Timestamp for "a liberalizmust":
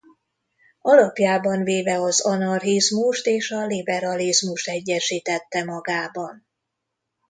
3.51-4.67